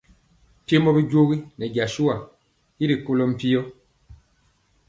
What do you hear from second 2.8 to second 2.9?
y